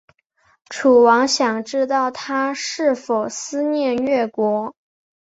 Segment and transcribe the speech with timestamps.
[0.67, 4.73] 楚王想知道他是否思念越国。